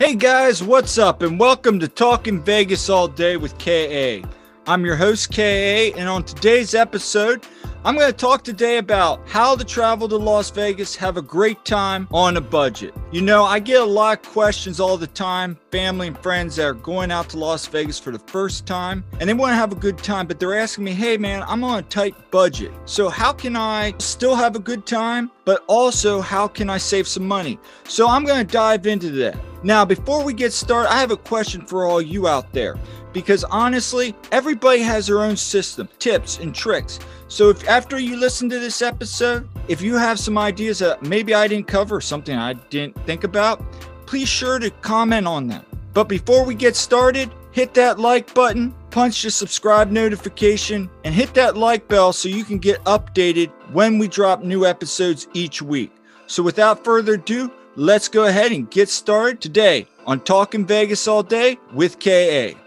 Hey 0.00 0.14
guys, 0.14 0.62
what's 0.62 0.96
up? 0.96 1.22
And 1.22 1.40
welcome 1.40 1.80
to 1.80 1.88
Talking 1.88 2.40
Vegas 2.40 2.88
All 2.88 3.08
Day 3.08 3.36
with 3.36 3.58
KA. 3.58 4.22
I'm 4.64 4.84
your 4.84 4.94
host, 4.94 5.34
KA, 5.34 5.42
and 5.42 6.08
on 6.08 6.22
today's 6.22 6.72
episode, 6.76 7.44
I'm 7.84 7.94
going 7.94 8.10
to 8.10 8.16
talk 8.16 8.42
today 8.42 8.78
about 8.78 9.26
how 9.28 9.54
to 9.54 9.64
travel 9.64 10.08
to 10.08 10.16
Las 10.16 10.50
Vegas, 10.50 10.96
have 10.96 11.16
a 11.16 11.22
great 11.22 11.64
time 11.64 12.08
on 12.10 12.36
a 12.36 12.40
budget. 12.40 12.92
You 13.12 13.22
know, 13.22 13.44
I 13.44 13.60
get 13.60 13.80
a 13.80 13.84
lot 13.84 14.18
of 14.18 14.32
questions 14.32 14.80
all 14.80 14.96
the 14.96 15.06
time, 15.06 15.56
family 15.70 16.08
and 16.08 16.18
friends 16.18 16.56
that 16.56 16.64
are 16.64 16.74
going 16.74 17.12
out 17.12 17.28
to 17.30 17.38
Las 17.38 17.68
Vegas 17.68 17.96
for 18.00 18.10
the 18.10 18.18
first 18.18 18.66
time 18.66 19.04
and 19.20 19.28
they 19.28 19.34
want 19.34 19.52
to 19.52 19.56
have 19.56 19.70
a 19.70 19.76
good 19.76 19.96
time, 19.98 20.26
but 20.26 20.40
they're 20.40 20.58
asking 20.58 20.84
me, 20.84 20.92
hey 20.92 21.16
man, 21.16 21.44
I'm 21.46 21.62
on 21.62 21.78
a 21.78 21.82
tight 21.82 22.16
budget. 22.32 22.72
So, 22.84 23.08
how 23.08 23.32
can 23.32 23.54
I 23.54 23.94
still 23.98 24.34
have 24.34 24.56
a 24.56 24.60
good 24.60 24.84
time, 24.84 25.30
but 25.44 25.62
also 25.68 26.20
how 26.20 26.48
can 26.48 26.68
I 26.68 26.78
save 26.78 27.06
some 27.06 27.28
money? 27.28 27.60
So, 27.84 28.08
I'm 28.08 28.24
going 28.24 28.44
to 28.44 28.52
dive 28.52 28.88
into 28.88 29.10
that. 29.12 29.38
Now, 29.62 29.84
before 29.84 30.24
we 30.24 30.32
get 30.32 30.52
started, 30.52 30.92
I 30.92 31.00
have 31.00 31.12
a 31.12 31.16
question 31.16 31.64
for 31.64 31.84
all 31.84 32.02
you 32.02 32.26
out 32.26 32.52
there 32.52 32.76
because 33.12 33.44
honestly, 33.44 34.14
everybody 34.30 34.80
has 34.80 35.06
their 35.06 35.20
own 35.20 35.36
system, 35.36 35.88
tips, 35.98 36.38
and 36.38 36.54
tricks. 36.54 37.00
So 37.28 37.50
if 37.50 37.68
after 37.68 37.98
you 37.98 38.16
listen 38.16 38.48
to 38.48 38.58
this 38.58 38.80
episode, 38.80 39.46
if 39.68 39.82
you 39.82 39.96
have 39.96 40.18
some 40.18 40.38
ideas 40.38 40.78
that 40.78 41.02
maybe 41.02 41.34
I 41.34 41.46
didn't 41.46 41.66
cover, 41.66 42.00
something 42.00 42.34
I 42.34 42.54
didn't 42.54 42.96
think 43.04 43.24
about, 43.24 43.62
please 44.06 44.28
sure 44.28 44.58
to 44.58 44.70
comment 44.70 45.26
on 45.26 45.46
them. 45.46 45.64
But 45.92 46.08
before 46.08 46.44
we 46.44 46.54
get 46.54 46.74
started, 46.74 47.30
hit 47.52 47.74
that 47.74 48.00
like 48.00 48.32
button, 48.34 48.74
punch 48.90 49.22
the 49.22 49.30
subscribe 49.30 49.90
notification, 49.90 50.88
and 51.04 51.14
hit 51.14 51.34
that 51.34 51.56
like 51.56 51.86
bell 51.86 52.14
so 52.14 52.30
you 52.30 52.44
can 52.44 52.58
get 52.58 52.82
updated 52.84 53.50
when 53.72 53.98
we 53.98 54.08
drop 54.08 54.42
new 54.42 54.64
episodes 54.64 55.28
each 55.34 55.60
week. 55.60 55.92
So 56.26 56.42
without 56.42 56.82
further 56.82 57.14
ado, 57.14 57.52
let's 57.76 58.08
go 58.08 58.24
ahead 58.24 58.52
and 58.52 58.70
get 58.70 58.88
started 58.88 59.42
today 59.42 59.86
on 60.06 60.20
Talking 60.20 60.64
Vegas 60.64 61.06
All 61.06 61.22
Day 61.22 61.58
with 61.74 61.98
KA. 61.98 62.58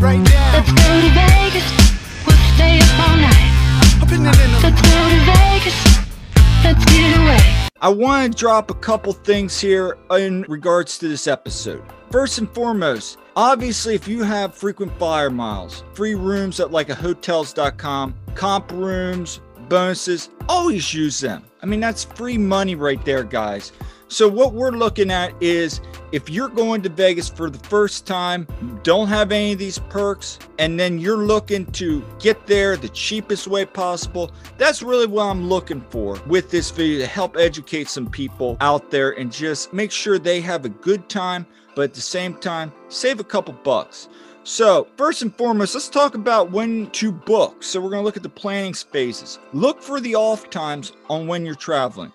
Right 0.00 0.16
now, 0.16 0.52
Let's 0.52 0.70
go 0.70 1.00
to 1.00 1.10
Vegas. 1.10 2.24
We'll 2.24 2.36
stay 2.54 2.78
up 2.78 3.08
all 3.08 3.16
night. 3.16 3.98
up 4.00 4.12
in 4.12 4.22
the, 4.22 4.30
Let's 4.62 4.80
go 4.80 5.08
to 5.08 5.20
Vegas. 5.26 5.74
Let's 6.62 6.84
get 6.84 7.18
away. 7.18 7.68
I 7.80 7.88
want 7.88 8.32
to 8.32 8.38
drop 8.38 8.70
a 8.70 8.74
couple 8.74 9.12
things 9.12 9.60
here 9.60 9.98
in 10.12 10.42
regards 10.42 10.98
to 10.98 11.08
this 11.08 11.26
episode. 11.26 11.82
First 12.12 12.38
and 12.38 12.48
foremost, 12.50 13.18
obviously, 13.34 13.96
if 13.96 14.06
you 14.06 14.22
have 14.22 14.54
frequent 14.54 14.96
flyer 14.98 15.30
miles, 15.30 15.82
free 15.94 16.14
rooms 16.14 16.60
at 16.60 16.70
like 16.70 16.90
a 16.90 16.94
hotels.com, 16.94 18.14
comp 18.36 18.70
rooms, 18.70 19.40
bonuses, 19.68 20.30
always 20.48 20.94
use 20.94 21.18
them. 21.18 21.44
I 21.60 21.66
mean, 21.66 21.80
that's 21.80 22.04
free 22.04 22.38
money 22.38 22.76
right 22.76 23.04
there, 23.04 23.24
guys. 23.24 23.72
So, 24.10 24.26
what 24.26 24.54
we're 24.54 24.70
looking 24.70 25.10
at 25.10 25.34
is 25.42 25.82
if 26.12 26.30
you're 26.30 26.48
going 26.48 26.80
to 26.80 26.88
Vegas 26.88 27.28
for 27.28 27.50
the 27.50 27.58
first 27.58 28.06
time, 28.06 28.46
don't 28.82 29.06
have 29.08 29.32
any 29.32 29.52
of 29.52 29.58
these 29.58 29.78
perks, 29.78 30.38
and 30.58 30.80
then 30.80 30.98
you're 30.98 31.26
looking 31.26 31.66
to 31.72 32.02
get 32.18 32.46
there 32.46 32.78
the 32.78 32.88
cheapest 32.88 33.48
way 33.48 33.66
possible, 33.66 34.30
that's 34.56 34.82
really 34.82 35.06
what 35.06 35.24
I'm 35.24 35.46
looking 35.46 35.82
for 35.90 36.18
with 36.26 36.50
this 36.50 36.70
video 36.70 37.00
to 37.00 37.06
help 37.06 37.36
educate 37.36 37.88
some 37.88 38.08
people 38.08 38.56
out 38.62 38.90
there 38.90 39.10
and 39.10 39.30
just 39.30 39.74
make 39.74 39.90
sure 39.90 40.18
they 40.18 40.40
have 40.40 40.64
a 40.64 40.70
good 40.70 41.10
time, 41.10 41.46
but 41.74 41.82
at 41.82 41.94
the 41.94 42.00
same 42.00 42.34
time, 42.36 42.72
save 42.88 43.20
a 43.20 43.24
couple 43.24 43.52
bucks. 43.62 44.08
So, 44.42 44.88
first 44.96 45.20
and 45.20 45.36
foremost, 45.36 45.74
let's 45.74 45.90
talk 45.90 46.14
about 46.14 46.50
when 46.50 46.86
to 46.92 47.12
book. 47.12 47.62
So, 47.62 47.78
we're 47.78 47.90
going 47.90 48.00
to 48.00 48.06
look 48.06 48.16
at 48.16 48.22
the 48.22 48.30
planning 48.30 48.72
phases. 48.72 49.38
Look 49.52 49.82
for 49.82 50.00
the 50.00 50.14
off 50.14 50.48
times 50.48 50.92
on 51.10 51.26
when 51.26 51.44
you're 51.44 51.54
traveling. 51.54 52.10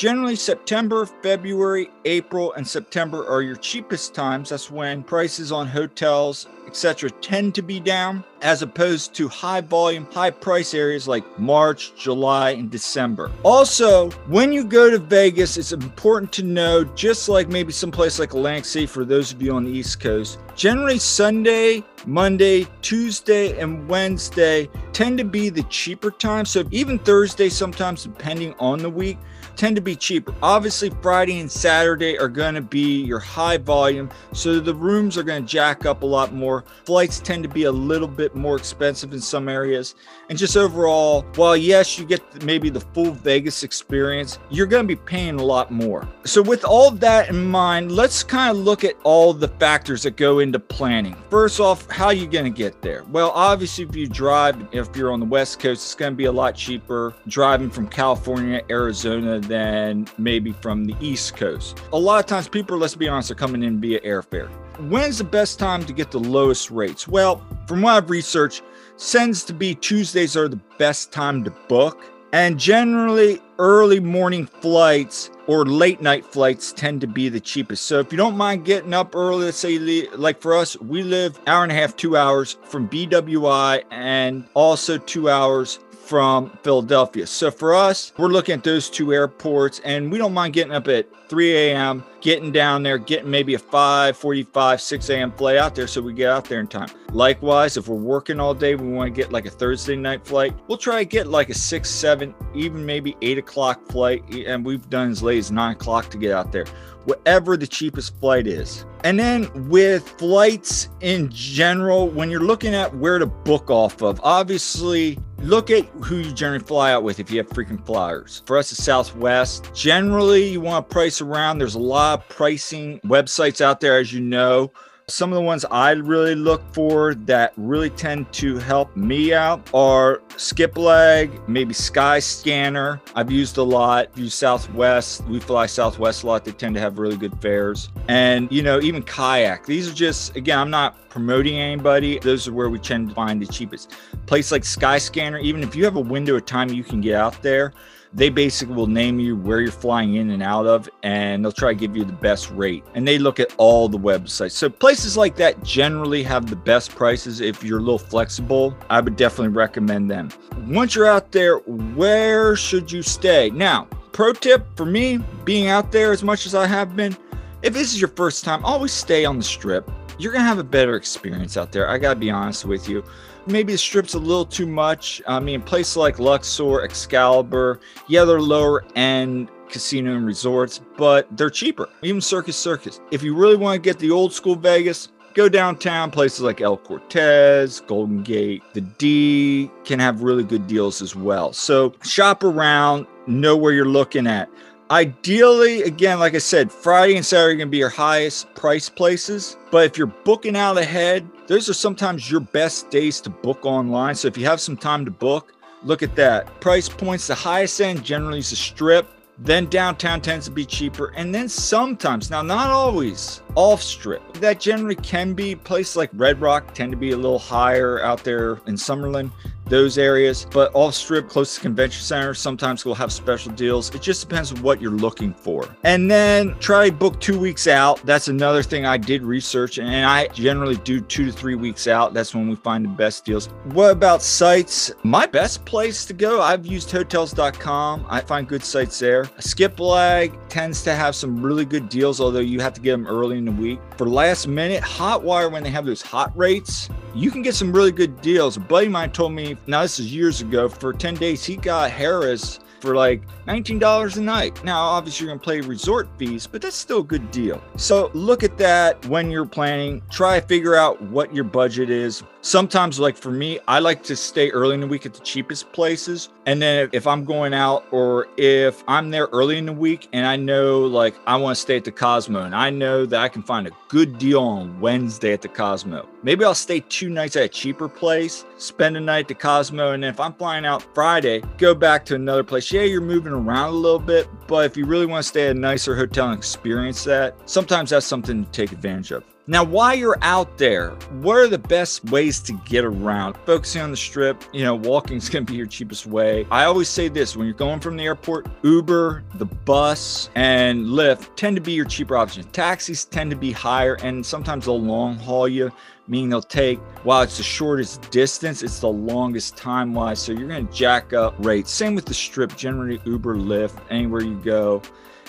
Generally, 0.00 0.36
September, 0.36 1.04
February, 1.04 1.90
April, 2.06 2.54
and 2.54 2.66
September 2.66 3.28
are 3.28 3.42
your 3.42 3.56
cheapest 3.56 4.14
times. 4.14 4.48
That's 4.48 4.70
when 4.70 5.02
prices 5.02 5.52
on 5.52 5.66
hotels, 5.66 6.48
etc., 6.66 7.10
tend 7.20 7.54
to 7.56 7.60
be 7.60 7.80
down, 7.80 8.24
as 8.42 8.62
opposed 8.62 9.14
to 9.14 9.28
high 9.28 9.60
volume, 9.60 10.06
high 10.12 10.30
price 10.30 10.74
areas 10.74 11.06
like 11.06 11.38
March, 11.38 11.94
July, 11.96 12.50
and 12.50 12.70
December. 12.70 13.30
Also, 13.42 14.10
when 14.28 14.52
you 14.52 14.64
go 14.64 14.90
to 14.90 14.98
Vegas, 14.98 15.56
it's 15.56 15.72
important 15.72 16.32
to 16.32 16.42
know, 16.42 16.84
just 16.84 17.28
like 17.28 17.48
maybe 17.48 17.72
someplace 17.72 18.18
like 18.18 18.32
Atlantic 18.32 18.64
City 18.64 18.86
for 18.86 19.04
those 19.04 19.32
of 19.32 19.42
you 19.42 19.52
on 19.52 19.64
the 19.64 19.70
East 19.70 20.00
Coast, 20.00 20.38
generally 20.54 20.98
Sunday, 20.98 21.84
Monday, 22.06 22.66
Tuesday, 22.82 23.58
and 23.60 23.86
Wednesday 23.88 24.68
tend 24.92 25.18
to 25.18 25.24
be 25.24 25.48
the 25.48 25.62
cheaper 25.64 26.10
times. 26.10 26.50
So 26.50 26.64
even 26.70 26.98
Thursday, 26.98 27.48
sometimes 27.48 28.04
depending 28.04 28.54
on 28.58 28.78
the 28.78 28.90
week, 28.90 29.18
tend 29.56 29.76
to 29.76 29.82
be 29.82 29.94
cheaper. 29.94 30.34
Obviously, 30.42 30.90
Friday 31.02 31.40
and 31.40 31.50
Saturday 31.50 32.18
are 32.18 32.28
going 32.28 32.54
to 32.54 32.62
be 32.62 33.02
your 33.02 33.18
high 33.18 33.58
volume, 33.58 34.08
so 34.32 34.58
the 34.58 34.74
rooms 34.74 35.18
are 35.18 35.22
going 35.22 35.44
to 35.44 35.48
jack 35.48 35.84
up 35.84 36.02
a 36.02 36.06
lot 36.06 36.32
more. 36.32 36.64
Flights 36.84 37.20
tend 37.20 37.42
to 37.42 37.48
be 37.48 37.64
a 37.64 37.72
little 37.72 38.08
bit 38.08 38.29
more 38.34 38.56
expensive 38.56 39.12
in 39.12 39.20
some 39.20 39.48
areas. 39.48 39.94
And 40.28 40.38
just 40.38 40.56
overall, 40.56 41.22
while 41.36 41.56
yes, 41.56 41.98
you 41.98 42.04
get 42.04 42.44
maybe 42.44 42.70
the 42.70 42.80
full 42.80 43.12
Vegas 43.12 43.62
experience, 43.62 44.38
you're 44.50 44.66
going 44.66 44.84
to 44.84 44.88
be 44.88 44.96
paying 44.96 45.40
a 45.40 45.42
lot 45.42 45.70
more. 45.70 46.08
So, 46.24 46.42
with 46.42 46.64
all 46.64 46.90
that 46.92 47.28
in 47.28 47.44
mind, 47.44 47.92
let's 47.92 48.22
kind 48.22 48.56
of 48.56 48.62
look 48.62 48.84
at 48.84 48.94
all 49.04 49.32
the 49.32 49.48
factors 49.48 50.02
that 50.04 50.16
go 50.16 50.38
into 50.38 50.58
planning. 50.58 51.16
First 51.30 51.60
off, 51.60 51.90
how 51.90 52.06
are 52.06 52.12
you 52.12 52.26
going 52.26 52.44
to 52.44 52.56
get 52.56 52.82
there? 52.82 53.04
Well, 53.10 53.30
obviously, 53.34 53.84
if 53.84 53.94
you 53.96 54.06
drive, 54.06 54.56
if 54.72 54.94
you're 54.96 55.12
on 55.12 55.20
the 55.20 55.26
West 55.26 55.58
Coast, 55.58 55.82
it's 55.84 55.94
going 55.94 56.12
to 56.12 56.16
be 56.16 56.26
a 56.26 56.32
lot 56.32 56.54
cheaper 56.54 57.14
driving 57.26 57.70
from 57.70 57.88
California, 57.88 58.62
Arizona 58.70 59.40
than 59.40 60.06
maybe 60.18 60.52
from 60.52 60.84
the 60.84 60.94
East 61.00 61.36
Coast. 61.36 61.80
A 61.92 61.98
lot 61.98 62.20
of 62.20 62.26
times, 62.26 62.48
people, 62.48 62.78
let's 62.78 62.94
be 62.94 63.08
honest, 63.08 63.30
are 63.30 63.34
coming 63.34 63.62
in 63.62 63.80
via 63.80 64.00
airfare. 64.00 64.50
When's 64.88 65.18
the 65.18 65.24
best 65.24 65.58
time 65.58 65.84
to 65.84 65.92
get 65.92 66.10
the 66.10 66.18
lowest 66.18 66.70
rates? 66.70 67.06
Well, 67.06 67.44
from 67.66 67.82
what 67.82 67.94
I've 67.94 68.10
researched, 68.10 68.62
tends 68.96 69.44
to 69.44 69.52
be 69.52 69.74
Tuesdays 69.74 70.36
are 70.36 70.48
the 70.48 70.60
best 70.78 71.12
time 71.12 71.44
to 71.44 71.50
book. 71.68 72.02
And 72.32 72.58
generally, 72.58 73.42
early 73.58 74.00
morning 74.00 74.46
flights 74.46 75.30
or 75.46 75.66
late 75.66 76.00
night 76.00 76.24
flights 76.24 76.72
tend 76.72 77.00
to 77.02 77.06
be 77.06 77.28
the 77.28 77.40
cheapest. 77.40 77.86
So 77.86 77.98
if 77.98 78.10
you 78.10 78.16
don't 78.16 78.36
mind 78.36 78.64
getting 78.64 78.94
up 78.94 79.14
early, 79.14 79.46
let's 79.46 79.58
say 79.58 80.06
like 80.16 80.40
for 80.40 80.56
us, 80.56 80.78
we 80.80 81.02
live 81.02 81.38
hour 81.46 81.62
and 81.62 81.72
a 81.72 81.74
half, 81.74 81.96
two 81.96 82.16
hours 82.16 82.56
from 82.62 82.88
BWI 82.88 83.82
and 83.90 84.46
also 84.54 84.96
two 84.96 85.28
hours 85.28 85.80
from 85.90 86.56
Philadelphia. 86.62 87.26
So 87.26 87.50
for 87.50 87.74
us, 87.74 88.12
we're 88.16 88.28
looking 88.28 88.54
at 88.54 88.64
those 88.64 88.88
two 88.88 89.12
airports 89.12 89.80
and 89.84 90.10
we 90.10 90.18
don't 90.18 90.34
mind 90.34 90.54
getting 90.54 90.72
up 90.72 90.88
at 90.88 91.06
3 91.28 91.54
a.m., 91.54 92.04
getting 92.20 92.52
down 92.52 92.82
there, 92.82 92.98
getting 92.98 93.30
maybe 93.30 93.54
a 93.54 93.58
5, 93.58 94.16
45, 94.16 94.80
6 94.80 95.10
a.m. 95.10 95.32
flight 95.32 95.56
out 95.56 95.74
there 95.74 95.86
so 95.86 96.00
we 96.00 96.12
get 96.12 96.30
out 96.30 96.44
there 96.44 96.60
in 96.60 96.66
time. 96.66 96.88
Likewise, 97.12 97.76
if 97.76 97.88
we're 97.88 97.96
working 97.96 98.38
all 98.38 98.54
day, 98.54 98.74
we 98.74 98.86
want 98.88 99.14
to 99.14 99.22
get 99.22 99.32
like 99.32 99.46
a 99.46 99.50
Thursday 99.50 99.96
night 99.96 100.24
flight, 100.26 100.54
we'll 100.68 100.78
try 100.78 100.98
to 100.98 101.04
get 101.04 101.26
like 101.26 101.50
a 101.50 101.54
6, 101.54 101.90
7, 101.90 102.34
even 102.54 102.84
maybe 102.84 103.16
8 103.22 103.38
o'clock 103.38 103.86
flight. 103.86 104.22
And 104.46 104.64
we've 104.64 104.88
done 104.90 105.10
as 105.10 105.22
late 105.22 105.38
as 105.38 105.50
9 105.50 105.72
o'clock 105.72 106.10
to 106.10 106.18
get 106.18 106.32
out 106.32 106.52
there 106.52 106.66
whatever 107.04 107.56
the 107.56 107.66
cheapest 107.66 108.18
flight 108.20 108.46
is. 108.46 108.84
And 109.04 109.18
then 109.18 109.68
with 109.68 110.06
flights 110.08 110.88
in 111.00 111.30
general, 111.30 112.08
when 112.08 112.30
you're 112.30 112.40
looking 112.40 112.74
at 112.74 112.94
where 112.96 113.18
to 113.18 113.26
book 113.26 113.70
off 113.70 114.02
of, 114.02 114.20
obviously 114.22 115.18
look 115.38 115.70
at 115.70 115.86
who 116.04 116.18
you 116.18 116.32
generally 116.32 116.62
fly 116.62 116.92
out 116.92 117.02
with 117.02 117.18
if 117.18 117.30
you 117.30 117.38
have 117.38 117.48
frequent 117.48 117.84
flyers. 117.86 118.42
For 118.44 118.58
us, 118.58 118.70
it's 118.72 118.84
Southwest. 118.84 119.70
Generally, 119.74 120.48
you 120.48 120.60
want 120.60 120.86
to 120.86 120.92
price 120.92 121.22
around. 121.22 121.58
There's 121.58 121.74
a 121.74 121.80
lot 121.80 122.09
of 122.14 122.28
pricing 122.28 123.00
websites 123.00 123.60
out 123.60 123.80
there, 123.80 123.98
as 123.98 124.12
you 124.12 124.20
know. 124.20 124.72
Some 125.08 125.32
of 125.32 125.34
the 125.34 125.42
ones 125.42 125.64
I 125.72 125.90
really 125.90 126.36
look 126.36 126.62
for 126.72 127.14
that 127.14 127.52
really 127.56 127.90
tend 127.90 128.32
to 128.34 128.58
help 128.58 128.96
me 128.96 129.34
out 129.34 129.68
are 129.74 130.18
Skiplag, 130.36 131.48
maybe 131.48 131.74
Skyscanner. 131.74 133.00
I've 133.16 133.28
used 133.28 133.58
a 133.58 133.62
lot. 133.64 134.16
Use 134.16 134.34
Southwest. 134.34 135.24
We 135.24 135.40
fly 135.40 135.66
Southwest 135.66 136.22
a 136.22 136.28
lot. 136.28 136.44
They 136.44 136.52
tend 136.52 136.76
to 136.76 136.80
have 136.80 137.00
really 137.00 137.16
good 137.16 137.36
fares. 137.42 137.88
And, 138.06 138.50
you 138.52 138.62
know, 138.62 138.80
even 138.80 139.02
Kayak. 139.02 139.66
These 139.66 139.90
are 139.90 139.94
just, 139.94 140.36
again, 140.36 140.60
I'm 140.60 140.70
not 140.70 141.08
promoting 141.10 141.58
anybody. 141.58 142.20
Those 142.20 142.46
are 142.46 142.52
where 142.52 142.70
we 142.70 142.78
tend 142.78 143.08
to 143.08 143.14
find 143.16 143.42
the 143.42 143.46
cheapest. 143.46 143.92
Place 144.26 144.52
like 144.52 144.62
Skyscanner, 144.62 145.42
even 145.42 145.64
if 145.64 145.74
you 145.74 145.84
have 145.84 145.96
a 145.96 146.00
window 146.00 146.36
of 146.36 146.46
time 146.46 146.68
you 146.68 146.84
can 146.84 147.00
get 147.00 147.16
out 147.16 147.42
there, 147.42 147.72
they 148.12 148.28
basically 148.28 148.74
will 148.74 148.86
name 148.86 149.20
you 149.20 149.36
where 149.36 149.60
you're 149.60 149.70
flying 149.70 150.16
in 150.16 150.30
and 150.30 150.42
out 150.42 150.66
of 150.66 150.88
and 151.02 151.44
they'll 151.44 151.52
try 151.52 151.72
to 151.72 151.78
give 151.78 151.96
you 151.96 152.04
the 152.04 152.12
best 152.12 152.50
rate. 152.50 152.84
And 152.94 153.06
they 153.06 153.18
look 153.18 153.38
at 153.38 153.54
all 153.56 153.88
the 153.88 153.98
websites. 153.98 154.52
So 154.52 154.68
places 154.68 155.16
like 155.16 155.36
that 155.36 155.62
generally 155.62 156.22
have 156.24 156.50
the 156.50 156.56
best 156.56 156.94
prices 156.94 157.40
if 157.40 157.62
you're 157.62 157.78
a 157.78 157.82
little 157.82 157.98
flexible. 157.98 158.76
I 158.88 159.00
would 159.00 159.16
definitely 159.16 159.54
recommend 159.54 160.10
them. 160.10 160.30
Once 160.66 160.94
you're 160.94 161.06
out 161.06 161.30
there 161.32 161.58
where 161.58 162.56
should 162.56 162.90
you 162.90 163.02
stay? 163.02 163.50
Now 163.50 163.88
pro 164.12 164.32
tip 164.32 164.66
for 164.76 164.84
me 164.84 165.18
being 165.44 165.68
out 165.68 165.92
there 165.92 166.12
as 166.12 166.22
much 166.22 166.46
as 166.46 166.54
i 166.54 166.66
have 166.66 166.96
been 166.96 167.16
if 167.62 167.72
this 167.72 167.92
is 167.92 168.00
your 168.00 168.08
first 168.08 168.44
time 168.44 168.64
always 168.64 168.92
stay 168.92 169.24
on 169.24 169.38
the 169.38 169.44
strip 169.44 169.90
you're 170.20 170.32
to 170.32 170.40
have 170.40 170.58
a 170.58 170.64
better 170.64 170.96
experience 170.96 171.56
out 171.56 171.72
there. 171.72 171.88
I 171.88 171.98
got 171.98 172.14
to 172.14 172.20
be 172.20 172.30
honest 172.30 172.64
with 172.64 172.88
you. 172.88 173.04
Maybe 173.46 173.72
the 173.72 173.78
strip's 173.78 174.14
a 174.14 174.18
little 174.18 174.44
too 174.44 174.66
much. 174.66 175.22
I 175.26 175.40
mean, 175.40 175.62
places 175.62 175.96
like 175.96 176.18
Luxor, 176.18 176.82
Excalibur, 176.82 177.80
yeah, 178.06 178.24
they're 178.24 178.40
lower 178.40 178.84
end 178.94 179.50
casino 179.70 180.16
and 180.16 180.26
resorts, 180.26 180.80
but 180.96 181.26
they're 181.36 181.50
cheaper. 181.50 181.88
Even 182.02 182.20
Circus 182.20 182.56
Circus. 182.56 183.00
If 183.10 183.22
you 183.22 183.34
really 183.34 183.56
want 183.56 183.82
to 183.82 183.88
get 183.88 183.98
the 183.98 184.10
old 184.10 184.32
school 184.32 184.56
Vegas, 184.56 185.08
go 185.34 185.48
downtown 185.48 186.10
places 186.10 186.40
like 186.40 186.60
El 186.60 186.76
Cortez, 186.76 187.80
Golden 187.80 188.22
Gate, 188.22 188.62
the 188.74 188.80
D 188.80 189.70
can 189.84 189.98
have 189.98 190.22
really 190.22 190.44
good 190.44 190.66
deals 190.66 191.00
as 191.00 191.16
well. 191.16 191.52
So 191.52 191.94
shop 192.02 192.42
around, 192.42 193.06
know 193.26 193.56
where 193.56 193.72
you're 193.72 193.84
looking 193.84 194.26
at. 194.26 194.50
Ideally, 194.90 195.82
again, 195.82 196.18
like 196.18 196.34
I 196.34 196.38
said, 196.38 196.72
Friday 196.72 197.14
and 197.14 197.24
Saturday 197.24 197.52
are 197.52 197.56
going 197.58 197.68
to 197.68 197.70
be 197.70 197.78
your 197.78 197.88
highest 197.88 198.52
price 198.56 198.88
places. 198.88 199.56
But 199.70 199.84
if 199.86 199.96
you're 199.96 200.08
booking 200.08 200.56
out 200.56 200.78
ahead, 200.78 201.30
those 201.46 201.68
are 201.68 201.74
sometimes 201.74 202.28
your 202.28 202.40
best 202.40 202.90
days 202.90 203.20
to 203.20 203.30
book 203.30 203.64
online. 203.64 204.16
So 204.16 204.26
if 204.26 204.36
you 204.36 204.46
have 204.46 204.60
some 204.60 204.76
time 204.76 205.04
to 205.04 205.12
book, 205.12 205.54
look 205.84 206.02
at 206.02 206.16
that. 206.16 206.60
Price 206.60 206.88
points, 206.88 207.28
the 207.28 207.36
highest 207.36 207.80
end 207.80 208.04
generally 208.04 208.40
is 208.40 208.50
a 208.50 208.56
strip. 208.56 209.08
Then 209.38 209.66
downtown 209.66 210.20
tends 210.20 210.46
to 210.46 210.50
be 210.50 210.66
cheaper. 210.66 211.12
And 211.16 211.32
then 211.32 211.48
sometimes, 211.48 212.28
now 212.28 212.42
not 212.42 212.70
always, 212.70 213.42
off 213.54 213.80
strip. 213.80 214.22
That 214.38 214.58
generally 214.58 214.96
can 214.96 215.34
be 215.34 215.54
places 215.54 215.94
like 215.94 216.10
Red 216.14 216.40
Rock 216.40 216.74
tend 216.74 216.90
to 216.90 216.98
be 216.98 217.12
a 217.12 217.16
little 217.16 217.38
higher 217.38 218.02
out 218.02 218.24
there 218.24 218.54
in 218.66 218.74
Summerlin 218.74 219.30
those 219.70 219.96
areas. 219.96 220.46
But 220.50 220.70
off 220.74 220.94
strip, 220.94 221.28
close 221.28 221.54
to 221.54 221.60
convention 221.60 222.02
center, 222.02 222.34
sometimes 222.34 222.84
we'll 222.84 222.94
have 222.96 223.12
special 223.12 223.52
deals. 223.52 223.94
It 223.94 224.02
just 224.02 224.28
depends 224.28 224.52
on 224.52 224.60
what 224.62 224.82
you're 224.82 224.90
looking 224.90 225.32
for. 225.32 225.74
And 225.84 226.10
then 226.10 226.56
try 226.58 226.90
book 226.90 227.18
two 227.20 227.38
weeks 227.38 227.66
out. 227.66 228.04
That's 228.04 228.28
another 228.28 228.62
thing 228.62 228.84
I 228.84 228.98
did 228.98 229.22
research, 229.22 229.78
and 229.78 230.04
I 230.04 230.26
generally 230.28 230.76
do 230.76 231.00
two 231.00 231.26
to 231.26 231.32
three 231.32 231.54
weeks 231.54 231.86
out. 231.86 232.12
That's 232.12 232.34
when 232.34 232.48
we 232.48 232.56
find 232.56 232.84
the 232.84 232.88
best 232.88 233.24
deals. 233.24 233.46
What 233.64 233.92
about 233.92 234.22
sites? 234.22 234.92
My 235.02 235.26
best 235.26 235.64
place 235.64 236.04
to 236.06 236.12
go, 236.12 236.42
I've 236.42 236.66
used 236.66 236.90
hotels.com. 236.90 238.06
I 238.08 238.20
find 238.20 238.48
good 238.48 238.64
sites 238.64 238.98
there. 238.98 239.24
Skiplag 239.38 240.36
tends 240.48 240.82
to 240.82 240.94
have 240.94 241.14
some 241.14 241.42
really 241.42 241.64
good 241.64 241.88
deals, 241.88 242.20
although 242.20 242.40
you 242.40 242.60
have 242.60 242.74
to 242.74 242.80
get 242.80 242.92
them 242.92 243.06
early 243.06 243.38
in 243.38 243.44
the 243.44 243.52
week. 243.52 243.78
For 243.96 244.06
last 244.08 244.48
minute, 244.48 244.82
Hotwire, 244.82 245.50
when 245.50 245.62
they 245.62 245.70
have 245.70 245.86
those 245.86 246.02
hot 246.02 246.36
rates, 246.36 246.88
you 247.14 247.30
can 247.30 247.42
get 247.42 247.54
some 247.54 247.72
really 247.72 247.92
good 247.92 248.20
deals. 248.20 248.56
A 248.56 248.60
buddy 248.60 248.86
of 248.86 248.92
mine 248.92 249.10
told 249.10 249.32
me, 249.32 249.56
now 249.66 249.82
this 249.82 249.98
is 249.98 250.14
years 250.14 250.40
ago, 250.40 250.68
for 250.68 250.92
10 250.92 251.14
days, 251.14 251.44
he 251.44 251.56
got 251.56 251.90
Harrah's 251.90 252.60
for 252.80 252.94
like 252.94 253.22
$19 253.46 254.16
a 254.16 254.20
night. 254.20 254.64
Now, 254.64 254.80
obviously, 254.80 255.26
you're 255.26 255.36
going 255.36 255.40
to 255.40 255.64
pay 255.64 255.68
resort 255.68 256.08
fees, 256.18 256.46
but 256.46 256.62
that's 256.62 256.76
still 256.76 257.00
a 257.00 257.04
good 257.04 257.30
deal. 257.30 257.62
So 257.76 258.10
look 258.14 258.42
at 258.42 258.56
that 258.58 259.04
when 259.06 259.30
you're 259.30 259.46
planning. 259.46 260.02
Try 260.10 260.40
to 260.40 260.46
figure 260.46 260.76
out 260.76 261.00
what 261.02 261.34
your 261.34 261.44
budget 261.44 261.90
is. 261.90 262.22
Sometimes, 262.42 262.98
like 262.98 263.18
for 263.18 263.30
me, 263.30 263.58
I 263.68 263.80
like 263.80 264.02
to 264.04 264.16
stay 264.16 264.50
early 264.50 264.74
in 264.74 264.80
the 264.80 264.86
week 264.86 265.04
at 265.04 265.12
the 265.12 265.20
cheapest 265.20 265.70
places. 265.72 266.30
And 266.46 266.60
then 266.60 266.88
if 266.92 267.06
I'm 267.06 267.22
going 267.24 267.52
out 267.52 267.84
or 267.90 268.28
if 268.38 268.82
I'm 268.88 269.10
there 269.10 269.28
early 269.30 269.58
in 269.58 269.66
the 269.66 269.74
week 269.74 270.08
and 270.14 270.26
I 270.26 270.36
know 270.36 270.80
like 270.80 271.14
I 271.26 271.36
want 271.36 271.56
to 271.56 271.60
stay 271.60 271.76
at 271.76 271.84
the 271.84 271.92
Cosmo 271.92 272.42
and 272.44 272.54
I 272.54 272.70
know 272.70 273.04
that 273.04 273.20
I 273.20 273.28
can 273.28 273.42
find 273.42 273.66
a 273.66 273.70
good 273.88 274.16
deal 274.16 274.40
on 274.40 274.80
Wednesday 274.80 275.34
at 275.34 275.42
the 275.42 275.48
Cosmo, 275.48 276.08
maybe 276.22 276.44
I'll 276.44 276.54
stay 276.54 276.80
two 276.80 277.10
nights 277.10 277.36
at 277.36 277.42
a 277.42 277.48
cheaper 277.48 277.90
place, 277.90 278.46
spend 278.56 278.96
a 278.96 279.00
night 279.00 279.20
at 279.20 279.28
the 279.28 279.34
Cosmo. 279.34 279.92
And 279.92 280.02
if 280.02 280.18
I'm 280.18 280.32
flying 280.32 280.64
out 280.64 280.82
Friday, 280.94 281.42
go 281.58 281.74
back 281.74 282.06
to 282.06 282.14
another 282.14 282.42
place. 282.42 282.72
Yeah, 282.72 282.82
you're 282.82 283.02
moving 283.02 283.34
around 283.34 283.68
a 283.68 283.76
little 283.76 283.98
bit, 283.98 284.28
but 284.46 284.64
if 284.64 284.78
you 284.78 284.86
really 284.86 285.06
want 285.06 285.22
to 285.22 285.28
stay 285.28 285.48
at 285.48 285.56
a 285.56 285.58
nicer 285.58 285.94
hotel 285.94 286.30
and 286.30 286.38
experience 286.38 287.04
that, 287.04 287.36
sometimes 287.44 287.90
that's 287.90 288.06
something 288.06 288.46
to 288.46 288.50
take 288.50 288.72
advantage 288.72 289.12
of. 289.12 289.24
Now, 289.50 289.64
while 289.64 289.96
you're 289.96 290.16
out 290.22 290.58
there, 290.58 290.90
what 291.22 291.34
are 291.38 291.48
the 291.48 291.58
best 291.58 292.04
ways 292.04 292.38
to 292.42 292.52
get 292.66 292.84
around? 292.84 293.36
Focusing 293.46 293.82
on 293.82 293.90
the 293.90 293.96
strip, 293.96 294.44
you 294.52 294.62
know, 294.62 294.76
walking 294.76 295.16
is 295.16 295.28
going 295.28 295.44
to 295.44 295.52
be 295.52 295.56
your 295.56 295.66
cheapest 295.66 296.06
way. 296.06 296.46
I 296.52 296.66
always 296.66 296.88
say 296.88 297.08
this 297.08 297.36
when 297.36 297.48
you're 297.48 297.56
going 297.56 297.80
from 297.80 297.96
the 297.96 298.04
airport, 298.04 298.46
Uber, 298.62 299.24
the 299.34 299.46
bus, 299.46 300.30
and 300.36 300.86
Lyft 300.86 301.34
tend 301.34 301.56
to 301.56 301.60
be 301.60 301.72
your 301.72 301.84
cheaper 301.84 302.16
options. 302.16 302.46
Taxis 302.52 303.04
tend 303.04 303.32
to 303.32 303.36
be 303.36 303.50
higher, 303.50 303.94
and 304.04 304.24
sometimes 304.24 304.66
they'll 304.66 304.80
long 304.80 305.16
haul 305.16 305.48
you 305.48 305.72
meaning 306.06 306.28
they'll 306.28 306.42
take 306.42 306.78
while 307.04 307.22
it's 307.22 307.36
the 307.36 307.42
shortest 307.42 308.10
distance 308.10 308.64
it's 308.64 308.80
the 308.80 308.88
longest 308.88 309.56
time 309.56 309.94
wise 309.94 310.18
so 310.18 310.32
you're 310.32 310.48
going 310.48 310.66
to 310.66 310.72
jack 310.72 311.12
up 311.12 311.34
rates 311.38 311.70
same 311.70 311.94
with 311.94 312.04
the 312.04 312.12
strip 312.12 312.56
generally 312.56 313.00
uber 313.04 313.36
lyft 313.36 313.80
anywhere 313.90 314.20
you 314.20 314.34
go 314.42 314.82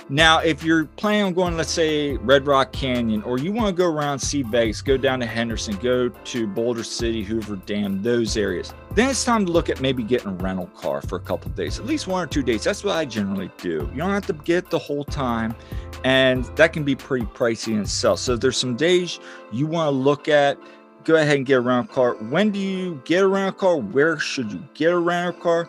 now, 0.10 0.40
if 0.40 0.64
you're 0.64 0.86
planning 0.86 1.24
on 1.24 1.34
going, 1.34 1.58
let's 1.58 1.72
say 1.72 2.18
Red 2.18 2.48
Rock 2.48 2.72
Canyon, 2.72 3.24
or 3.24 3.38
you 3.38 3.52
want 3.52 3.68
to 3.68 3.74
go 3.74 3.90
around 3.90 4.20
see 4.20 4.42
Vegas, 4.44 4.82
go 4.82 4.98
down 4.98 5.20
to 5.20 5.26
Henderson, 5.26 5.76
go 5.78 6.10
to 6.10 6.48
Boulder 6.48 6.84
City, 6.84 7.24
Hoover 7.24 7.56
Dam, 7.56 8.02
those 8.02 8.38
areas, 8.38 8.74
then 8.96 9.10
it's 9.10 9.24
time 9.24 9.46
to 9.46 9.52
look 9.52 9.70
at 9.70 9.80
maybe 9.80 10.04
getting 10.04 10.30
a 10.30 10.34
rental 10.34 10.68
car 10.68 11.02
for 11.02 11.18
a 11.18 11.22
couple 11.22 11.50
days, 11.52 11.80
at 11.80 11.86
least 11.86 12.08
one 12.08 12.24
or 12.24 12.28
two 12.28 12.44
days. 12.44 12.64
That's 12.64 12.84
what 12.84 12.96
I 12.96 13.06
generally 13.06 13.52
do. 13.58 13.90
You 13.92 13.98
don't 13.98 14.10
have 14.10 14.28
to 14.28 14.34
get 14.34 14.70
the 14.70 14.80
whole 14.80 15.06
time, 15.06 15.56
and 16.04 16.46
that 16.58 16.74
can 16.74 16.84
be 16.84 16.96
pretty 16.96 17.26
pricey 17.26 17.74
in 17.74 17.82
itself. 17.82 18.20
So 18.20 18.36
there's 18.36 18.58
some 18.58 18.76
days 18.76 19.20
you 19.52 19.68
want 19.68 19.88
to 19.88 19.92
look 19.92 20.28
at. 20.28 20.58
Go 21.04 21.16
ahead 21.16 21.38
and 21.38 21.46
get 21.48 21.56
a 21.56 21.62
rental 21.62 21.92
car. 21.92 22.14
When 22.30 22.52
do 22.52 22.60
you 22.60 23.02
get 23.06 23.24
a 23.24 23.28
rental 23.28 23.54
car? 23.54 23.78
Where 23.78 24.20
should 24.20 24.52
you 24.52 24.64
get 24.76 24.92
a 24.92 25.00
rental 25.00 25.34
car? 25.42 25.68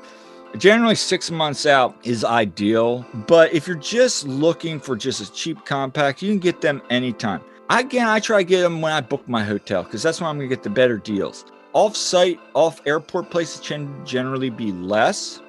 Generally, 0.58 0.96
six 0.96 1.30
months 1.30 1.64
out 1.64 1.96
is 2.04 2.24
ideal, 2.24 3.06
but 3.26 3.52
if 3.54 3.66
you're 3.66 3.76
just 3.76 4.26
looking 4.26 4.78
for 4.78 4.94
just 4.94 5.22
a 5.22 5.32
cheap 5.32 5.64
compact, 5.64 6.20
you 6.20 6.30
can 6.30 6.38
get 6.38 6.60
them 6.60 6.82
anytime. 6.90 7.40
Again, 7.70 8.06
I 8.06 8.20
try 8.20 8.38
to 8.38 8.44
get 8.44 8.60
them 8.60 8.82
when 8.82 8.92
I 8.92 9.00
book 9.00 9.26
my 9.26 9.42
hotel 9.42 9.82
because 9.82 10.02
that's 10.02 10.20
when 10.20 10.28
I'm 10.28 10.36
going 10.36 10.50
to 10.50 10.54
get 10.54 10.62
the 10.62 10.68
better 10.68 10.98
deals. 10.98 11.46
Off 11.72 11.96
site, 11.96 12.38
off 12.52 12.86
airport 12.86 13.30
places 13.30 13.66
can 13.66 14.04
generally 14.04 14.50
be 14.50 14.72
less. 14.72 15.40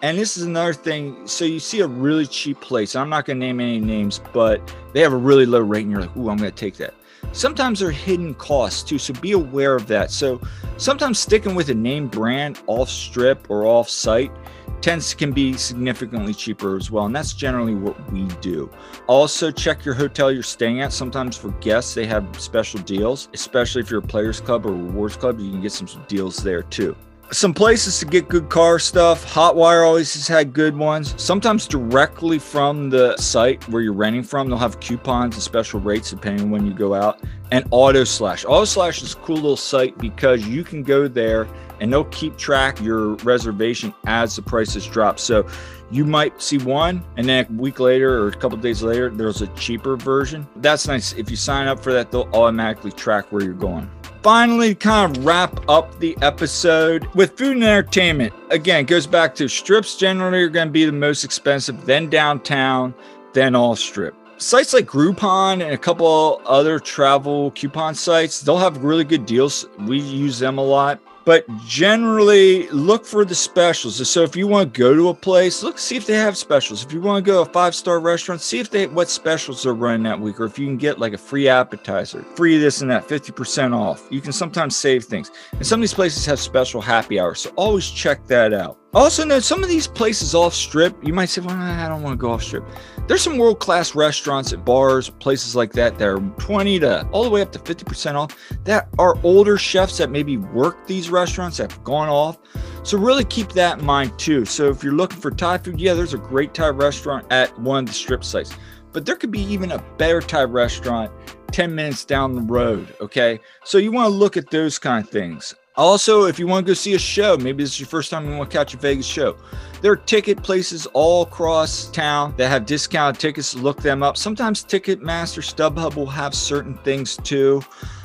And 0.00 0.16
this 0.16 0.38
is 0.38 0.44
another 0.44 0.72
thing. 0.72 1.26
So 1.26 1.44
you 1.44 1.60
see 1.60 1.80
a 1.80 1.86
really 1.86 2.26
cheap 2.26 2.58
place. 2.62 2.96
I'm 2.96 3.10
not 3.10 3.26
going 3.26 3.38
to 3.38 3.46
name 3.46 3.60
any 3.60 3.78
names, 3.80 4.18
but 4.32 4.74
they 4.94 5.00
have 5.00 5.12
a 5.12 5.16
really 5.16 5.44
low 5.44 5.60
rate, 5.60 5.82
and 5.82 5.92
you're 5.92 6.00
like, 6.00 6.16
ooh, 6.16 6.30
I'm 6.30 6.38
going 6.38 6.50
to 6.50 6.56
take 6.56 6.78
that. 6.78 6.94
Sometimes 7.30 7.80
there 7.80 7.88
are 7.88 7.92
hidden 7.92 8.34
costs 8.34 8.82
too, 8.82 8.98
so 8.98 9.14
be 9.14 9.32
aware 9.32 9.74
of 9.74 9.86
that. 9.86 10.10
So 10.10 10.40
sometimes 10.76 11.18
sticking 11.18 11.54
with 11.54 11.68
a 11.70 11.74
name 11.74 12.08
brand 12.08 12.60
off 12.66 12.88
strip 12.88 13.48
or 13.48 13.64
off 13.64 13.88
site 13.88 14.32
tends 14.80 15.10
to 15.10 15.16
can 15.16 15.32
be 15.32 15.54
significantly 15.54 16.34
cheaper 16.34 16.76
as 16.76 16.90
well 16.90 17.06
and 17.06 17.14
that's 17.14 17.32
generally 17.32 17.74
what 17.74 18.12
we 18.12 18.24
do. 18.40 18.68
Also 19.06 19.50
check 19.50 19.84
your 19.84 19.94
hotel 19.94 20.30
you're 20.30 20.42
staying 20.42 20.80
at. 20.82 20.92
Sometimes 20.92 21.36
for 21.36 21.50
guests 21.60 21.94
they 21.94 22.04
have 22.04 22.26
special 22.38 22.80
deals. 22.80 23.28
Especially 23.32 23.80
if 23.80 23.90
you're 23.90 24.00
a 24.00 24.02
players 24.02 24.40
club 24.40 24.66
or 24.66 24.72
rewards 24.72 25.16
club 25.16 25.38
you 25.38 25.50
can 25.50 25.62
get 25.62 25.72
some 25.72 25.88
deals 26.08 26.36
there 26.38 26.62
too 26.64 26.96
some 27.32 27.54
places 27.54 27.98
to 27.98 28.04
get 28.04 28.28
good 28.28 28.50
car 28.50 28.78
stuff. 28.78 29.24
Hotwire 29.26 29.86
always 29.86 30.12
has 30.14 30.28
had 30.28 30.52
good 30.52 30.76
ones. 30.76 31.14
Sometimes 31.16 31.66
directly 31.66 32.38
from 32.38 32.90
the 32.90 33.16
site 33.16 33.66
where 33.70 33.80
you're 33.80 33.94
renting 33.94 34.22
from, 34.22 34.48
they'll 34.48 34.58
have 34.58 34.78
coupons 34.80 35.34
and 35.34 35.42
special 35.42 35.80
rates 35.80 36.10
depending 36.10 36.44
on 36.44 36.50
when 36.50 36.66
you 36.66 36.74
go 36.74 36.94
out. 36.94 37.20
And 37.50 37.66
Auto 37.70 38.04
Slash. 38.04 38.44
Auto 38.44 38.66
Slash 38.66 39.02
is 39.02 39.14
a 39.14 39.16
cool 39.16 39.36
little 39.36 39.56
site 39.56 39.96
because 39.96 40.46
you 40.46 40.62
can 40.62 40.82
go 40.82 41.08
there 41.08 41.48
and 41.80 41.90
they'll 41.90 42.04
keep 42.06 42.36
track 42.36 42.80
your 42.80 43.14
reservation 43.16 43.94
as 44.06 44.36
the 44.36 44.42
prices 44.42 44.86
drop. 44.86 45.18
So 45.18 45.46
you 45.90 46.04
might 46.04 46.40
see 46.40 46.58
one 46.58 47.02
and 47.16 47.26
then 47.26 47.46
a 47.46 47.52
week 47.52 47.80
later 47.80 48.22
or 48.22 48.28
a 48.28 48.32
couple 48.32 48.58
days 48.58 48.82
later 48.82 49.08
there's 49.08 49.40
a 49.40 49.46
cheaper 49.48 49.96
version. 49.96 50.46
That's 50.56 50.86
nice. 50.86 51.14
If 51.14 51.30
you 51.30 51.36
sign 51.36 51.66
up 51.66 51.82
for 51.82 51.92
that, 51.94 52.10
they'll 52.10 52.28
automatically 52.34 52.92
track 52.92 53.32
where 53.32 53.42
you're 53.42 53.54
going 53.54 53.90
finally 54.22 54.74
kind 54.74 55.16
of 55.16 55.24
wrap 55.24 55.68
up 55.68 55.98
the 55.98 56.16
episode 56.22 57.06
with 57.14 57.36
food 57.36 57.56
and 57.56 57.64
entertainment. 57.64 58.32
Again, 58.50 58.84
goes 58.84 59.06
back 59.06 59.34
to 59.36 59.48
strips 59.48 59.96
generally 59.96 60.42
are 60.42 60.48
going 60.48 60.68
to 60.68 60.72
be 60.72 60.84
the 60.84 60.92
most 60.92 61.24
expensive, 61.24 61.84
then 61.86 62.08
downtown, 62.08 62.94
then 63.32 63.54
all 63.54 63.74
strip. 63.74 64.14
Sites 64.36 64.72
like 64.72 64.86
Groupon 64.86 65.54
and 65.54 65.72
a 65.72 65.78
couple 65.78 66.40
other 66.46 66.78
travel 66.78 67.50
coupon 67.52 67.94
sites, 67.94 68.40
they'll 68.40 68.58
have 68.58 68.82
really 68.84 69.04
good 69.04 69.26
deals. 69.26 69.66
We 69.80 69.98
use 69.98 70.38
them 70.38 70.58
a 70.58 70.64
lot 70.64 71.00
but 71.24 71.46
generally 71.66 72.68
look 72.70 73.04
for 73.04 73.24
the 73.24 73.34
specials. 73.34 74.08
So 74.08 74.22
if 74.22 74.36
you 74.36 74.46
want 74.46 74.74
to 74.74 74.78
go 74.78 74.94
to 74.94 75.08
a 75.08 75.14
place, 75.14 75.62
look 75.62 75.78
see 75.78 75.96
if 75.96 76.06
they 76.06 76.14
have 76.14 76.36
specials. 76.36 76.84
If 76.84 76.92
you 76.92 77.00
want 77.00 77.24
to 77.24 77.30
go 77.30 77.44
to 77.44 77.50
a 77.50 77.52
five 77.52 77.74
star 77.74 78.00
restaurant, 78.00 78.40
see 78.40 78.60
if 78.60 78.70
they 78.70 78.86
what 78.86 79.08
specials 79.08 79.64
are 79.66 79.74
running 79.74 80.02
that 80.04 80.20
week, 80.20 80.40
or 80.40 80.44
if 80.44 80.58
you 80.58 80.66
can 80.66 80.76
get 80.76 80.98
like 80.98 81.12
a 81.12 81.18
free 81.18 81.48
appetizer, 81.48 82.22
free 82.36 82.58
this 82.58 82.80
and 82.82 82.90
that, 82.90 83.08
fifty 83.08 83.32
percent 83.32 83.74
off. 83.74 84.06
You 84.10 84.20
can 84.20 84.32
sometimes 84.32 84.76
save 84.76 85.04
things, 85.04 85.30
and 85.52 85.66
some 85.66 85.80
of 85.80 85.82
these 85.82 85.94
places 85.94 86.26
have 86.26 86.40
special 86.40 86.80
happy 86.80 87.20
hours, 87.20 87.40
so 87.40 87.50
always 87.56 87.88
check 87.88 88.26
that 88.26 88.52
out. 88.52 88.81
Also, 88.94 89.24
note 89.24 89.42
some 89.42 89.62
of 89.62 89.70
these 89.70 89.86
places 89.86 90.34
off 90.34 90.52
strip, 90.52 90.94
you 91.02 91.14
might 91.14 91.30
say, 91.30 91.40
well, 91.40 91.56
I 91.56 91.88
don't 91.88 92.02
want 92.02 92.12
to 92.12 92.18
go 92.18 92.30
off 92.30 92.42
strip. 92.42 92.62
There's 93.06 93.22
some 93.22 93.38
world 93.38 93.58
class 93.58 93.94
restaurants 93.94 94.52
at 94.52 94.66
bars, 94.66 95.08
places 95.08 95.56
like 95.56 95.72
that 95.72 95.98
that 95.98 96.06
are 96.06 96.20
20 96.20 96.78
to 96.80 97.08
all 97.08 97.24
the 97.24 97.30
way 97.30 97.40
up 97.40 97.52
to 97.52 97.58
50% 97.58 98.16
off 98.16 98.36
that 98.64 98.90
are 98.98 99.16
older 99.22 99.56
chefs 99.56 99.96
that 99.96 100.10
maybe 100.10 100.36
work 100.36 100.86
these 100.86 101.08
restaurants 101.08 101.56
that 101.56 101.72
have 101.72 101.82
gone 101.84 102.10
off. 102.10 102.36
So, 102.82 102.98
really 102.98 103.24
keep 103.24 103.52
that 103.52 103.78
in 103.78 103.86
mind 103.86 104.18
too. 104.18 104.44
So, 104.44 104.68
if 104.68 104.84
you're 104.84 104.92
looking 104.92 105.20
for 105.20 105.30
Thai 105.30 105.56
food, 105.56 105.80
yeah, 105.80 105.94
there's 105.94 106.12
a 106.12 106.18
great 106.18 106.52
Thai 106.52 106.68
restaurant 106.68 107.24
at 107.30 107.58
one 107.60 107.84
of 107.84 107.86
the 107.86 107.94
strip 107.94 108.22
sites, 108.22 108.54
but 108.92 109.06
there 109.06 109.16
could 109.16 109.30
be 109.30 109.40
even 109.40 109.72
a 109.72 109.78
better 109.96 110.20
Thai 110.20 110.44
restaurant 110.44 111.10
10 111.50 111.74
minutes 111.74 112.04
down 112.04 112.34
the 112.34 112.42
road. 112.42 112.94
Okay. 113.00 113.38
So 113.64 113.78
you 113.78 113.90
want 113.92 114.06
to 114.06 114.14
look 114.14 114.36
at 114.36 114.50
those 114.50 114.78
kind 114.78 115.04
of 115.04 115.10
things. 115.10 115.54
Also, 115.76 116.24
if 116.24 116.38
you 116.38 116.46
want 116.46 116.66
to 116.66 116.70
go 116.70 116.74
see 116.74 116.94
a 116.94 116.98
show, 116.98 117.36
maybe 117.38 117.62
this 117.62 117.72
is 117.72 117.80
your 117.80 117.86
first 117.86 118.10
time 118.10 118.28
you 118.28 118.36
want 118.36 118.50
to 118.50 118.56
catch 118.56 118.74
a 118.74 118.76
Vegas 118.76 119.06
show. 119.06 119.36
There 119.80 119.90
are 119.90 119.96
ticket 119.96 120.42
places 120.42 120.86
all 120.92 121.22
across 121.22 121.90
town 121.90 122.34
that 122.36 122.48
have 122.48 122.66
discounted 122.66 123.18
tickets. 123.18 123.54
Look 123.54 123.80
them 123.80 124.02
up. 124.02 124.18
Sometimes 124.18 124.64
Ticketmaster, 124.64 125.42
StubHub 125.42 125.96
will 125.96 126.06
have 126.06 126.34
certain 126.34 126.76
things 126.78 127.16
too. 127.16 127.62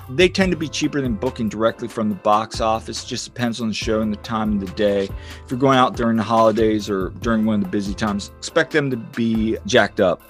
They 0.09 0.29
tend 0.29 0.51
to 0.53 0.57
be 0.57 0.69
cheaper 0.69 1.01
than 1.01 1.15
booking 1.15 1.50
directly 1.50 1.89
from 1.89 2.07
the 2.07 2.15
box 2.15 2.62
office. 2.62 3.03
Just 3.03 3.25
depends 3.25 3.59
on 3.59 3.67
the 3.67 3.74
show 3.74 4.00
and 4.00 4.13
the 4.13 4.17
time 4.17 4.53
of 4.53 4.59
the 4.62 4.74
day. 4.74 5.03
If 5.43 5.51
you're 5.51 5.59
going 5.59 5.77
out 5.77 5.97
during 5.97 6.15
the 6.15 6.24
holidays 6.24 6.89
or 6.89 7.09
during 7.19 7.45
one 7.45 7.55
of 7.55 7.63
the 7.63 7.69
busy 7.69 7.93
times, 7.93 8.31
expect 8.38 8.71
them 8.71 8.89
to 8.89 8.95
be 8.95 9.57
jacked 9.65 10.00
up. 10.00 10.21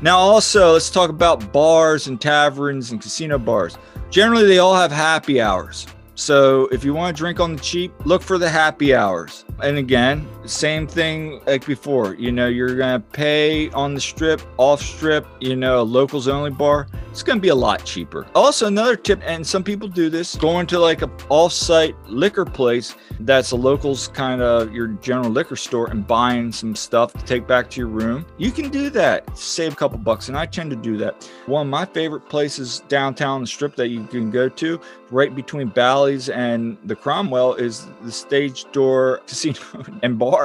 Now, 0.00 0.16
also, 0.16 0.72
let's 0.72 0.90
talk 0.90 1.10
about 1.10 1.52
bars 1.52 2.06
and 2.06 2.18
taverns 2.18 2.90
and 2.90 3.00
casino 3.00 3.38
bars. 3.38 3.76
Generally, 4.10 4.46
they 4.46 4.58
all 4.58 4.74
have 4.74 4.90
happy 4.90 5.42
hours. 5.42 5.86
So 6.16 6.66
if 6.68 6.82
you 6.82 6.94
want 6.94 7.14
to 7.14 7.20
drink 7.20 7.40
on 7.40 7.54
the 7.54 7.62
cheap, 7.62 7.92
look 8.06 8.22
for 8.22 8.38
the 8.38 8.48
happy 8.48 8.94
hours. 8.94 9.44
And 9.62 9.76
again, 9.76 10.26
same 10.48 10.86
thing 10.86 11.40
like 11.46 11.66
before. 11.66 12.14
You 12.14 12.32
know, 12.32 12.48
you're 12.48 12.76
gonna 12.76 13.00
pay 13.00 13.70
on 13.70 13.94
the 13.94 14.00
strip, 14.00 14.40
off 14.58 14.80
strip, 14.82 15.26
you 15.40 15.56
know, 15.56 15.80
a 15.80 15.82
locals 15.82 16.28
only 16.28 16.50
bar. 16.50 16.88
It's 17.10 17.22
gonna 17.22 17.40
be 17.40 17.48
a 17.48 17.54
lot 17.54 17.84
cheaper. 17.84 18.26
Also, 18.34 18.66
another 18.66 18.96
tip, 18.96 19.20
and 19.24 19.46
some 19.46 19.64
people 19.64 19.88
do 19.88 20.10
this, 20.10 20.36
going 20.36 20.66
to 20.68 20.78
like 20.78 21.02
a 21.02 21.10
off-site 21.28 21.96
liquor 22.06 22.44
place 22.44 22.94
that's 23.20 23.52
a 23.52 23.56
locals 23.56 24.08
kind 24.08 24.42
of 24.42 24.72
your 24.72 24.88
general 24.88 25.30
liquor 25.30 25.56
store 25.56 25.88
and 25.88 26.06
buying 26.06 26.52
some 26.52 26.76
stuff 26.76 27.12
to 27.12 27.24
take 27.24 27.46
back 27.46 27.70
to 27.70 27.80
your 27.80 27.88
room. 27.88 28.26
You 28.36 28.50
can 28.50 28.68
do 28.68 28.90
that, 28.90 29.36
save 29.36 29.72
a 29.72 29.76
couple 29.76 29.98
bucks, 29.98 30.28
and 30.28 30.36
I 30.36 30.46
tend 30.46 30.70
to 30.70 30.76
do 30.76 30.96
that. 30.98 31.28
One 31.46 31.66
of 31.66 31.70
my 31.70 31.86
favorite 31.86 32.28
places 32.28 32.82
downtown 32.88 33.40
the 33.40 33.46
strip 33.46 33.76
that 33.76 33.88
you 33.88 34.04
can 34.04 34.30
go 34.30 34.48
to, 34.48 34.80
right 35.10 35.34
between 35.34 35.68
Bally's 35.68 36.28
and 36.28 36.76
the 36.84 36.96
Cromwell, 36.96 37.54
is 37.54 37.86
the 38.02 38.12
Stage 38.12 38.70
Door 38.72 39.20
Casino 39.26 39.60
and 40.02 40.18
Bar. 40.18 40.35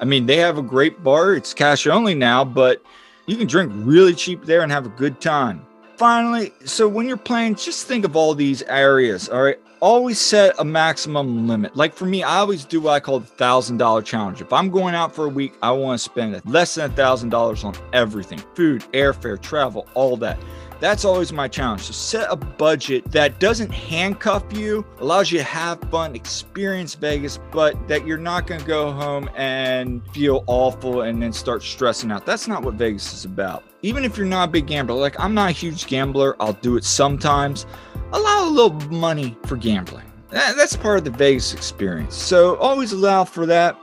I 0.00 0.04
mean, 0.04 0.26
they 0.26 0.36
have 0.36 0.58
a 0.58 0.62
great 0.62 1.02
bar. 1.02 1.34
It's 1.34 1.54
cash 1.54 1.86
only 1.86 2.14
now, 2.14 2.44
but 2.44 2.82
you 3.26 3.36
can 3.36 3.46
drink 3.46 3.72
really 3.74 4.14
cheap 4.14 4.44
there 4.44 4.62
and 4.62 4.70
have 4.70 4.86
a 4.86 4.90
good 4.90 5.20
time. 5.20 5.66
Finally, 5.96 6.52
so 6.64 6.86
when 6.86 7.08
you're 7.08 7.16
playing, 7.16 7.54
just 7.54 7.86
think 7.86 8.04
of 8.04 8.16
all 8.16 8.34
these 8.34 8.62
areas. 8.62 9.28
All 9.28 9.42
right. 9.42 9.58
Always 9.80 10.18
set 10.18 10.54
a 10.58 10.64
maximum 10.64 11.46
limit. 11.46 11.76
Like 11.76 11.94
for 11.94 12.06
me, 12.06 12.22
I 12.22 12.38
always 12.38 12.64
do 12.64 12.80
what 12.80 12.92
I 12.92 13.00
call 13.00 13.20
the 13.20 13.26
thousand 13.26 13.78
dollar 13.78 14.02
challenge. 14.02 14.40
If 14.40 14.52
I'm 14.52 14.70
going 14.70 14.94
out 14.94 15.14
for 15.14 15.26
a 15.26 15.28
week, 15.28 15.54
I 15.62 15.70
want 15.70 15.98
to 15.98 16.02
spend 16.02 16.40
less 16.46 16.74
than 16.74 16.90
a 16.90 16.94
thousand 16.94 17.30
dollars 17.30 17.62
on 17.64 17.74
everything 17.92 18.38
food, 18.54 18.82
airfare, 18.92 19.40
travel, 19.40 19.86
all 19.94 20.16
that. 20.18 20.38
That's 20.78 21.04
always 21.04 21.32
my 21.32 21.48
challenge. 21.48 21.82
So 21.82 21.92
set 21.92 22.26
a 22.30 22.36
budget 22.36 23.10
that 23.12 23.40
doesn't 23.40 23.70
handcuff 23.70 24.44
you, 24.52 24.84
allows 24.98 25.32
you 25.32 25.38
to 25.38 25.44
have 25.44 25.80
fun, 25.90 26.14
experience 26.14 26.94
Vegas, 26.94 27.38
but 27.50 27.88
that 27.88 28.06
you're 28.06 28.18
not 28.18 28.46
going 28.46 28.60
to 28.60 28.66
go 28.66 28.92
home 28.92 29.30
and 29.36 30.06
feel 30.12 30.44
awful 30.46 31.02
and 31.02 31.22
then 31.22 31.32
start 31.32 31.62
stressing 31.62 32.12
out. 32.12 32.26
That's 32.26 32.46
not 32.46 32.62
what 32.62 32.74
Vegas 32.74 33.14
is 33.14 33.24
about. 33.24 33.64
Even 33.82 34.04
if 34.04 34.18
you're 34.18 34.26
not 34.26 34.48
a 34.48 34.52
big 34.52 34.66
gambler, 34.66 34.96
like 34.96 35.18
I'm 35.18 35.32
not 35.32 35.48
a 35.48 35.52
huge 35.52 35.86
gambler, 35.86 36.36
I'll 36.40 36.52
do 36.52 36.76
it 36.76 36.84
sometimes. 36.84 37.64
Allow 38.12 38.48
a 38.48 38.50
little 38.50 38.78
money 38.90 39.36
for 39.46 39.56
gambling. 39.56 40.04
That's 40.28 40.76
part 40.76 40.98
of 40.98 41.04
the 41.04 41.10
Vegas 41.10 41.54
experience. 41.54 42.14
So 42.14 42.56
always 42.56 42.92
allow 42.92 43.24
for 43.24 43.46
that 43.46 43.78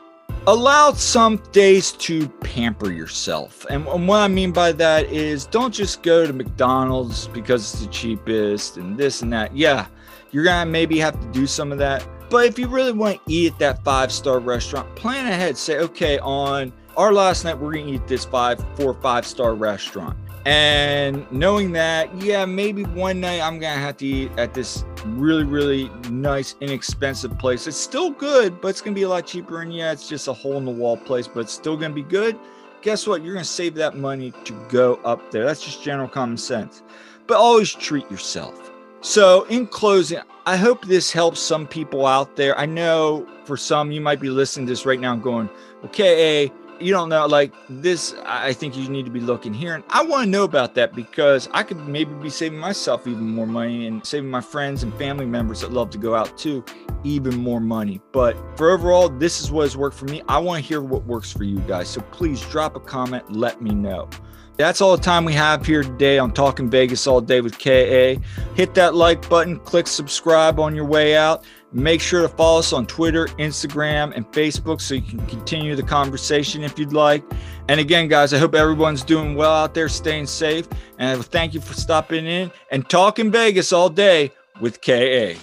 allow 0.48 0.92
some 0.92 1.38
days 1.52 1.92
to 1.94 2.28
pamper 2.28 2.92
yourself. 2.92 3.66
And, 3.70 3.88
and, 3.88 4.08
what 4.08 4.20
I 4.20 4.28
mean 4.28 4.52
by 4.52 4.72
that 4.74 5.06
is 5.12 5.46
don't 5.46 5.74
just 5.74 6.04
go 6.04 6.28
to 6.28 6.34
McDonald's 6.34 7.28
because 7.30 7.74
it's 7.74 7.84
the 7.84 7.92
cheapest 7.92 8.78
and 8.78 8.98
this 8.98 9.22
and 9.22 9.32
that. 9.32 9.56
Yeah, 9.56 9.88
you're 10.32 10.44
going 10.44 10.66
to 10.66 10.72
maybe 10.72 11.00
have 11.00 11.20
to 11.20 11.28
do 11.28 11.48
some 11.48 11.72
of 11.72 11.78
that. 11.78 12.06
But 12.30 12.46
if 12.46 12.58
you 12.60 12.68
really 12.68 12.92
want 12.92 13.18
to 13.18 13.32
eat 13.32 13.54
at 13.54 13.60
that 13.60 13.84
five 13.84 14.12
star 14.12 14.40
restaurant, 14.40 14.94
plan 14.96 15.26
ahead. 15.26 15.58
Say, 15.58 15.78
okay, 15.80 16.20
on 16.20 16.74
our 16.98 17.14
last 17.14 17.44
night, 17.44 17.58
we're 17.58 17.74
going 17.74 17.88
to 17.88 17.94
eat 17.94 18.08
this 18.08 18.26
five, 18.26 18.64
four, 18.76 18.94
five 18.96 19.26
star 19.26 19.56
restaurant. 19.56 20.18
And 20.46 21.30
knowing 21.32 21.72
that, 21.72 22.14
yeah, 22.22 22.46
maybe 22.46 22.84
one 22.84 23.22
night 23.22 23.42
I'm 23.42 23.60
gonna 23.60 23.80
have 23.80 23.98
to 23.98 24.06
eat 24.06 24.32
at 24.38 24.54
this 24.54 24.84
really, 25.06 25.46
really 25.46 25.90
nice, 26.10 26.56
inexpensive 26.60 27.38
place. 27.38 27.66
It's 27.66 27.78
still 27.78 28.10
good, 28.10 28.60
but 28.60 28.70
it's 28.70 28.82
gonna 28.82 28.96
be 28.96 29.04
a 29.04 29.10
lot 29.10 29.26
cheaper. 29.26 29.62
And 29.62 29.74
yeah, 29.74 29.92
it's 29.92 30.10
just 30.10 30.28
a 30.28 30.34
hole 30.34 30.58
in 30.58 30.66
the 30.66 30.72
wall 30.72 30.98
place, 30.98 31.28
but 31.28 31.42
it's 31.42 31.54
still 31.54 31.78
gonna 31.78 31.94
be 31.94 32.04
good. 32.04 32.38
Guess 32.82 33.08
what? 33.08 33.24
You're 33.24 33.34
gonna 33.34 33.46
save 33.46 33.76
that 33.76 33.96
money 33.96 34.34
to 34.44 34.54
go 34.68 34.96
up 35.06 35.32
there. 35.32 35.46
That's 35.46 35.64
just 35.64 35.82
general 35.82 36.10
common 36.10 36.38
sense. 36.38 36.84
But 37.26 37.38
always 37.38 37.72
treat 37.74 38.10
yourself. 38.12 38.72
So, 39.00 39.44
in 39.46 39.68
closing, 39.68 40.20
I 40.46 40.58
hope 40.58 40.86
this 40.86 41.12
helps 41.12 41.40
some 41.40 41.68
people 41.68 42.06
out 42.06 42.36
there. 42.36 42.58
I 42.58 42.66
know 42.66 43.28
for 43.46 43.56
some, 43.56 43.92
you 43.92 44.02
might 44.02 44.20
be 44.20 44.30
listening 44.30 44.66
to 44.68 44.72
this 44.72 44.86
right 44.86 45.00
now 45.00 45.14
and 45.14 45.24
going, 45.24 45.50
okay, 45.86 46.52
you 46.80 46.92
don't 46.92 47.10
know 47.10 47.26
like 47.26 47.54
this 47.70 48.14
i 48.26 48.54
think 48.54 48.76
you 48.76 48.88
need 48.90 49.06
to 49.06 49.12
be 49.12 49.20
looking 49.20 49.54
here. 49.54 49.76
And 49.76 49.84
i 49.90 50.04
want 50.04 50.26
to 50.26 50.30
know 50.30 50.44
about 50.44 50.76
that 50.76 50.94
because 50.94 51.50
i 51.54 51.64
could 51.64 51.88
maybe 51.88 52.14
be 52.16 52.30
saving 52.30 52.60
myself 52.60 53.08
even 53.08 53.24
more 53.24 53.48
money 53.48 53.88
and 53.88 54.06
saving 54.06 54.30
my 54.30 54.42
friends 54.42 54.84
and 54.84 54.94
family 54.96 55.26
members 55.26 55.62
that 55.62 55.72
love 55.72 55.90
to 55.92 55.98
go 55.98 56.16
out 56.16 56.38
too 56.38 56.64
even 57.04 57.36
more 57.36 57.60
money. 57.60 58.00
But 58.12 58.38
for 58.58 58.72
overall 58.72 59.10
this 59.10 59.42
is 59.42 59.52
what 59.52 59.64
has 59.64 59.76
worked 59.76 59.98
for 59.98 60.06
me. 60.06 60.22
I 60.28 60.38
want 60.40 60.64
to 60.64 60.68
hear 60.68 60.82
what 60.82 61.06
works 61.06 61.32
for 61.32 61.44
you 61.44 61.60
guys. 61.60 61.90
So 61.90 62.02
please 62.02 62.42
drop 62.42 62.76
a 62.76 62.80
comment 62.80 63.32
let 63.32 63.62
me 63.62 63.72
know. 63.72 64.10
That's 64.56 64.82
all 64.82 64.96
the 64.96 65.02
time 65.02 65.26
we 65.26 65.34
have 65.34 65.66
here 65.66 65.82
today 65.82 66.20
on 66.20 66.32
Talking 66.32 66.70
Vegas 66.70 67.08
All 67.08 67.22
Day 67.22 67.42
with 67.42 67.58
KA. 67.58 68.22
Hit 68.54 68.76
that 68.76 68.94
like 68.94 69.28
button, 69.28 69.60
click 69.60 69.88
subscribe 69.88 70.60
on 70.60 70.76
your 70.76 70.86
way 70.86 71.18
out. 71.18 71.44
Make 71.74 72.02
sure 72.02 72.22
to 72.22 72.30
follow 72.30 72.60
us 72.60 72.72
on 72.72 72.86
Twitter, 72.86 73.26
Instagram, 73.40 74.16
and 74.16 74.32
Facebook 74.32 74.80
so 74.80 74.94
you 74.94 75.02
can 75.02 75.26
continue 75.26 75.76
the 75.76 75.84
conversation 75.84 76.64
if 76.64 76.78
you'd 76.78 76.94
like. 76.94 77.24
And 77.68 77.80
again, 77.80 78.08
guys, 78.08 78.34
I 78.34 78.38
hope 78.38 78.54
everyone's 78.54 79.04
doing 79.04 79.36
well 79.36 79.52
out 79.52 79.74
there, 79.74 79.90
staying 79.90 80.28
safe. 80.28 80.68
And 81.00 81.26
thank 81.26 81.54
you 81.56 81.62
for 81.62 81.74
stopping 81.74 82.28
in 82.28 82.52
and 82.72 82.88
talking 82.88 83.32
Vegas 83.32 83.74
all 83.74 83.90
day 83.90 84.32
with 84.62 84.82
KA. 84.82 85.34